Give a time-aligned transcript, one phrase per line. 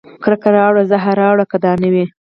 [0.23, 2.05] کرکه راوړه زهر راوړه که دا نه وي